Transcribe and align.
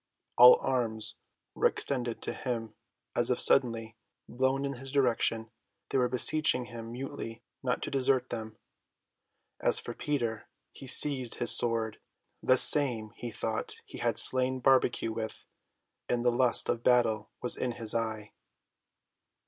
All 0.35 0.57
arms 0.61 1.13
were 1.53 1.67
extended 1.67 2.23
to 2.23 2.33
him, 2.33 2.73
as 3.15 3.29
if 3.29 3.39
suddenly 3.39 3.95
blown 4.27 4.65
in 4.65 4.73
his 4.81 4.91
direction; 4.91 5.51
they 5.91 5.99
were 5.99 6.09
beseeching 6.09 6.65
him 6.65 6.93
mutely 6.93 7.43
not 7.61 7.83
to 7.83 7.91
desert 7.91 8.29
them. 8.29 8.57
As 9.59 9.79
for 9.79 9.93
Peter, 9.93 10.47
he 10.71 10.87
seized 10.87 11.35
his 11.35 11.51
sword, 11.55 11.99
the 12.41 12.57
same 12.57 13.11
he 13.15 13.29
thought 13.29 13.75
he 13.85 13.99
had 13.99 14.17
slain 14.17 14.59
Barbecue 14.59 15.11
with, 15.13 15.45
and 16.09 16.25
the 16.25 16.31
lust 16.31 16.67
of 16.67 16.81
battle 16.81 17.29
was 17.43 17.55
in 17.55 17.73
his 17.73 17.93
eye. 17.93 18.31